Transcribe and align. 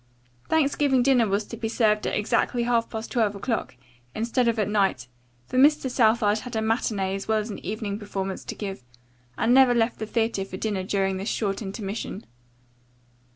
Thanksgiving 0.49 1.03
dinner 1.03 1.27
was 1.27 1.45
to 1.45 1.55
be 1.55 1.69
served 1.69 2.07
at 2.07 2.17
exactly 2.17 2.63
half 2.63 2.89
past 2.89 3.11
twelve 3.11 3.35
o'clock, 3.35 3.75
instead 4.15 4.47
of 4.47 4.57
at 4.57 4.67
night, 4.67 5.07
for 5.45 5.59
Mr. 5.59 5.91
Southard 5.91 6.39
had 6.39 6.55
a 6.55 6.61
matinee 6.63 7.13
as 7.13 7.27
well 7.27 7.37
as 7.37 7.51
an 7.51 7.63
evening 7.63 7.99
performance 7.99 8.43
to 8.45 8.55
give 8.55 8.83
and 9.37 9.53
never 9.53 9.75
left 9.75 9.99
the 9.99 10.07
theatre 10.07 10.43
for 10.43 10.57
dinner 10.57 10.81
during 10.81 11.17
this 11.17 11.29
short 11.29 11.61
intermission. 11.61 12.25